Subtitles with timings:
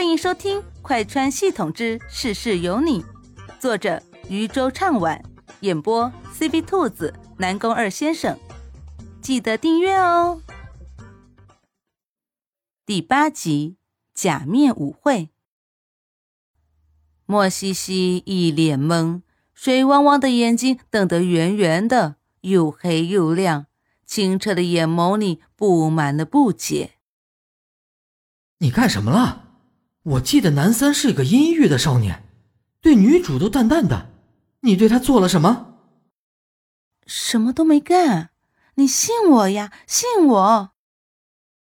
[0.00, 3.02] 欢迎收听《快穿系统之事事有你》，
[3.58, 5.22] 作者渔舟唱晚，
[5.60, 8.38] 演播 C B 兔子、南宫二先生。
[9.20, 10.40] 记得订阅哦。
[12.86, 13.76] 第八集
[14.14, 15.28] 假面舞会，
[17.26, 19.20] 莫西西一脸懵，
[19.52, 23.66] 水汪汪的眼睛瞪得圆圆的，又黑又亮，
[24.06, 26.92] 清澈的眼眸里布满了不解。
[28.60, 29.48] 你干什么了？
[30.02, 32.24] 我记得南三是个阴郁的少年，
[32.80, 34.10] 对女主都淡淡的。
[34.60, 35.74] 你对他做了什么？
[37.06, 38.30] 什么都没干。
[38.76, 40.70] 你信我呀，信我。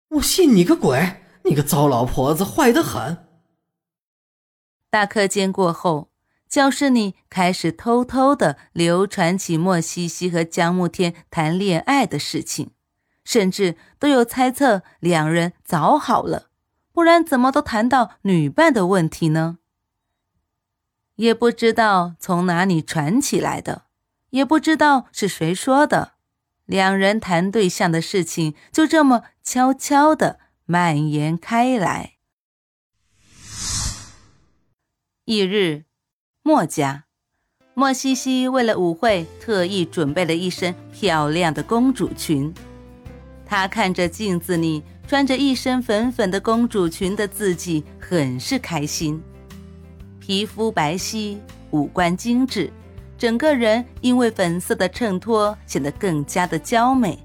[0.09, 1.23] 我信你个鬼！
[1.45, 3.25] 你个糟老婆子，坏得很。
[4.89, 6.11] 大课间过后，
[6.49, 12.71] 教室里开始偷偷的流传起莫西西和江慕天谈恋爱的事情，
[13.23, 16.46] 甚至都有猜测两人早好了。
[16.97, 19.59] 不然怎么都谈到女伴的问题呢？
[21.17, 23.83] 也不知道从哪里传起来的，
[24.31, 26.13] 也不知道是谁说的，
[26.65, 32.13] 两人谈对象的事情就这么悄悄的蔓延开来。
[35.25, 35.85] 翌日，
[36.41, 37.05] 莫家，
[37.75, 42.51] 莫西西为了舞会特意准备了一身漂亮的公主裙，
[43.45, 44.81] 她看着镜子里。
[45.07, 49.23] 穿着一身粉粉的公主裙的自己很是开心，
[50.19, 51.37] 皮肤白皙，
[51.71, 52.69] 五官精致，
[53.17, 57.17] 整个人因为粉色的衬托显得更加的娇美。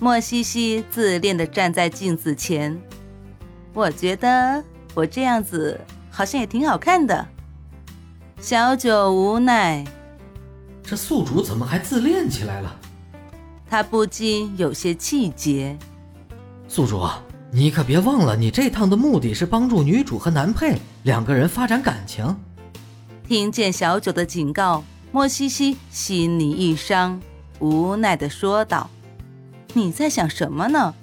[0.00, 2.76] 莫西西自恋的站在镜子前，
[3.72, 4.62] 我觉得
[4.94, 7.24] 我这样子好像也挺好看的。
[8.40, 9.84] 小九无奈，
[10.82, 12.80] 这宿主怎么还自恋起来了？
[13.70, 15.78] 他不禁有些气结。
[16.70, 17.08] 宿主，
[17.50, 22.36] 你可别忘了，你这趟的目的是帮助女主和男配两个人发展感情。
[23.26, 27.18] 听见小九的警告，莫西西心里一伤，
[27.58, 28.90] 无奈的说道
[29.72, 30.94] ：“你在想什么呢？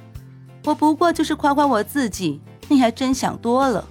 [0.65, 3.87] 我不过就是夸夸我自己，你还真想多了。”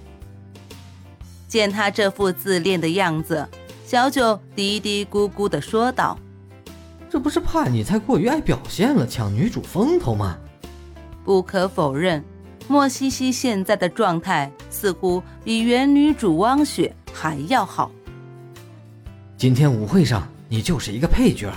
[1.49, 3.45] 见他这副自恋的样子，
[3.85, 6.17] 小九嘀嘀咕咕的说道
[7.11, 10.37] ：“这不是怕你太过于爱表现了，抢女主风头吗？”
[11.25, 12.23] 不可否认，
[12.67, 17.91] 莫西西现在的状态似乎比原女主汪雪还要好。
[19.35, 21.51] 今天舞会上你就是一个配角，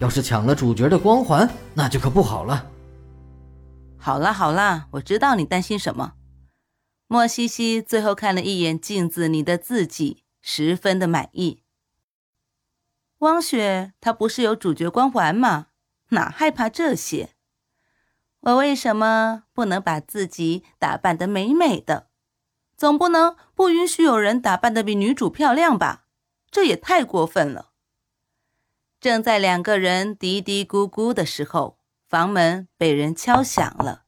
[0.00, 2.68] 要是抢了主角的光环，那就可不好了。
[3.96, 6.14] 好啦好啦，我知道你担心什么。
[7.06, 11.62] 莫西西最后看了一眼镜子里的自己，十分的满意。
[13.18, 15.68] 汪雪她不是有主角光环吗？
[16.08, 17.30] 哪害怕这些？
[18.42, 22.08] 我为什么不能把自己打扮得美美的？
[22.76, 26.06] 总不能不允许有人打扮得比女主漂亮吧？
[26.50, 27.70] 这也太过分了。
[29.00, 34.04] 正在两个人嘀嘀咕咕的时候，房门被人敲响了。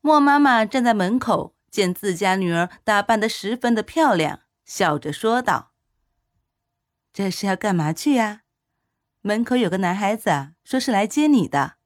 [0.00, 5.72] 莫妈妈站在门口，见自家女儿打扮得十分的漂亮，笑着说道
[7.12, 8.42] ：“这是要干嘛去呀？
[9.20, 11.76] 门口有个男孩子说是来接你的。”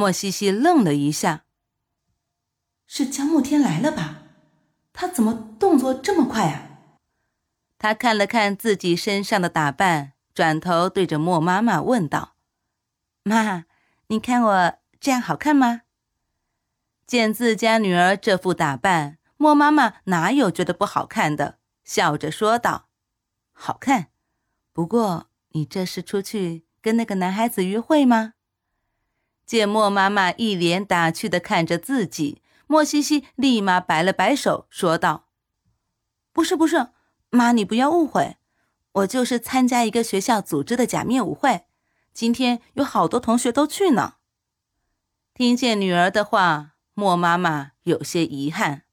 [0.00, 1.44] 莫西西愣了一下。
[2.86, 4.22] 是江慕天来了吧？
[4.94, 6.70] 他怎么动作这么快啊？
[7.76, 12.34] 他看了看自己身上的打扮，转头对着莫妈妈问道
[13.24, 13.66] ：“妈，
[14.06, 15.82] 你看我这样好看吗？”
[17.06, 21.58] 见自家女儿这副打扮，莫妈妈哪有觉得不好看的？
[21.84, 22.88] 笑着说道
[23.52, 24.06] ：“好看，
[24.72, 28.32] 不过你这是出去跟那个男孩子约会吗？”
[29.50, 35.26] 见莫妈妈一脸打趣的看着自己，莫西西立马摆了摆手，说道
[36.32, 36.90] ：“不是不是，
[37.30, 38.36] 妈你不要误会，
[38.92, 41.64] 我就是参加一个学校组织的假面舞会，
[42.12, 44.18] 今天有好多同学都去呢。”
[45.34, 48.84] 听见女儿的话，莫妈妈有些遗憾：“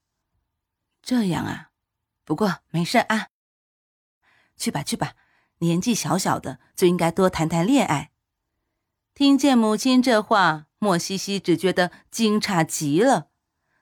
[1.03, 1.69] 这样啊，
[2.25, 3.27] 不过没事啊，
[4.57, 5.13] 去吧去吧，
[5.60, 8.10] 年纪小小的就应该多谈谈恋爱。”
[9.17, 13.29] 听见母亲这话，莫西西只觉得惊诧极了。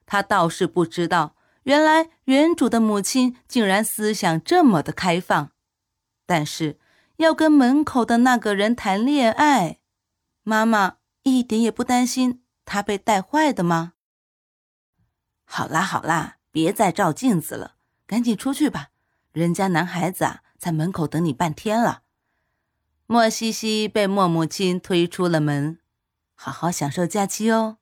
[0.06, 5.50] 他倒是不知道，原来原主的母亲竟然思想这么的开放。
[6.24, 6.78] 但是
[7.16, 9.80] 要跟门口的那个人谈恋爱，
[10.42, 13.92] 妈妈一点也不担心他被带坏的吗？
[15.44, 17.74] 好啦好啦，别再照镜子了，
[18.06, 18.88] 赶紧出去吧。
[19.32, 22.04] 人家男孩子啊，在门口等你半天了。
[23.08, 25.78] 莫西西被莫母亲推出了门，
[26.34, 27.76] 好好享受假期哦。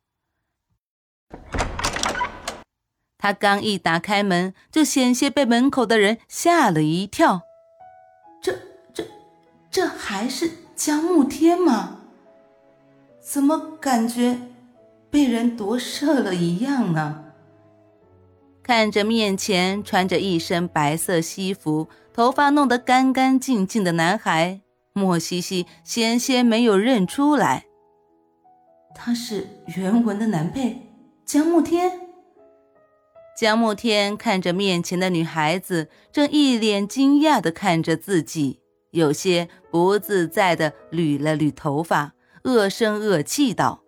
[3.16, 7.40] 他刚一打开门，就险些被门口的人吓了一跳。
[8.42, 8.54] 这、
[8.92, 9.06] 这、
[9.70, 12.00] 这还是江慕天吗？
[13.22, 14.38] 怎么感觉
[15.10, 17.24] 被人夺舍了一样呢？
[18.62, 24.60] 看着面前穿着一身白色西服、头发弄得干干净净的男孩，
[24.94, 27.66] 莫西西险些没有认出来。
[28.94, 30.94] 他是原文的男配
[31.26, 32.00] 江慕天。
[33.36, 38.60] 江慕天看着面前的女孩子，正一脸惊讶地看着自己，
[38.92, 42.14] 有些不自在地捋了捋头发，
[42.44, 43.82] 恶声恶气道：“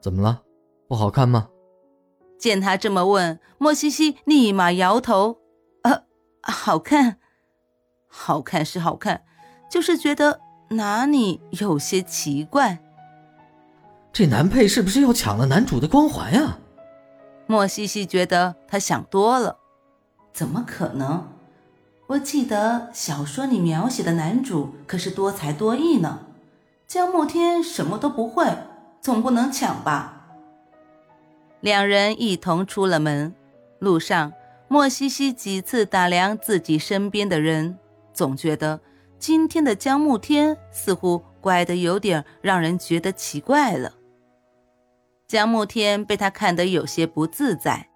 [0.00, 0.42] 怎么了？
[0.88, 1.50] 不好看吗？”
[2.40, 5.40] 见他这么问，莫西西立马摇头
[5.84, 6.04] ：“呃，
[6.40, 7.18] 好看，
[8.06, 9.24] 好看是好看，
[9.68, 12.78] 就是觉得哪里有些奇怪。
[14.12, 16.58] 这男配是不是又抢了男主的光环呀？”
[17.46, 19.58] 莫西西觉得他想多了，
[20.32, 21.28] 怎么可能？
[22.08, 26.20] 我记得小说里描写的男主可是多才多艺呢。
[26.86, 28.46] 江慕天什么都不会，
[29.00, 30.26] 总不能抢吧？
[31.60, 33.34] 两人一同出了门，
[33.80, 34.32] 路上
[34.68, 37.78] 莫西西几次打量自己身边的人，
[38.12, 38.80] 总觉得
[39.18, 43.92] 今天的江慕天似乎乖得有点让人觉得奇怪了。
[45.26, 47.88] 江慕天被他看得有些不自在，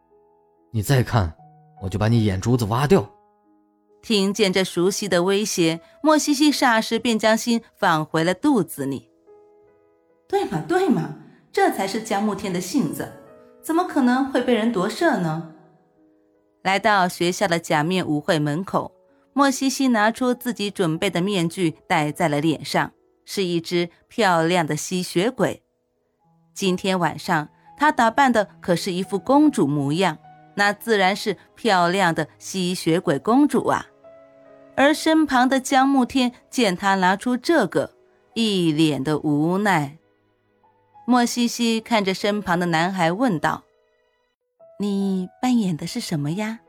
[0.73, 1.33] 你再看，
[1.81, 3.09] 我就把你眼珠子挖掉。
[4.03, 9.11] 听见这熟悉的威胁，莫西西霎时便将心放回了肚子里。
[10.27, 11.17] 对嘛对嘛，
[11.53, 13.13] 这才是江慕天的性子，
[13.63, 15.53] 怎么可能会被人夺舍呢？
[16.63, 18.91] 来到学校的假面舞会门口，
[19.33, 22.93] 莫西西拿出自己准备的面具戴在了脸上，
[23.25, 25.63] 是一只漂亮的吸血鬼。
[26.53, 30.19] 今天晚上，她打扮的可是一副公主模样，
[30.57, 33.87] 那自然是漂亮的吸血鬼公主啊。
[34.77, 37.95] 而身旁的江慕天见她拿出这个，
[38.35, 39.97] 一脸的无奈。
[41.07, 43.65] 莫西西看着身旁的男孩问道
[44.79, 46.61] ：“你扮演的是什么呀？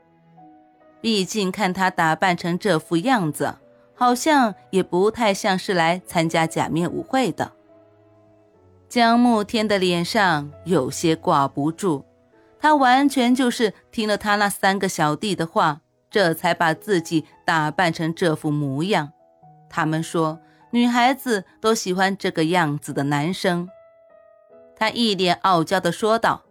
[1.02, 3.56] 毕竟看他打扮成这副样子，
[3.94, 7.52] 好像也不太像是来参加假面舞会的。”
[8.88, 12.04] 江慕天的脸上有些挂不住，
[12.60, 19.12] 他完全就是听了他那三个小弟的话，这才把自己打扮成这副模样。
[19.68, 20.38] 他们说
[20.70, 23.68] 女孩子都喜欢这个样子的男生。
[24.76, 26.42] 他一脸傲娇地说道：“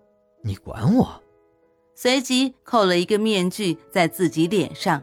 [0.44, 1.21] 你管我！”
[1.95, 5.01] 随即扣了一个面具在自己脸上。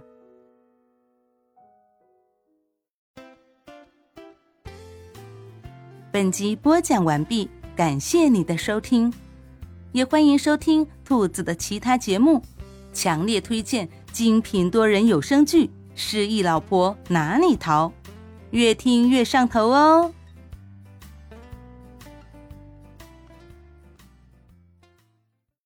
[6.10, 9.12] 本集播讲完毕，感谢你的收听，
[9.92, 12.42] 也欢迎收听兔子的其他节目，
[12.92, 17.86] 强烈推荐精品多人有声剧《失忆老婆哪里逃》，
[18.50, 20.12] 越听越上头哦。